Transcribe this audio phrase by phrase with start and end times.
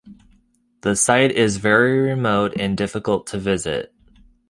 [0.81, 3.93] The site is very remote and difficult to visit.